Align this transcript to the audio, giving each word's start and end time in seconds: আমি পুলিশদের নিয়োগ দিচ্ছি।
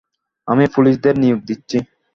আমি 0.47 0.65
পুলিশদের 0.75 1.15
নিয়োগ 1.17 1.39
দিচ্ছি। 1.47 1.77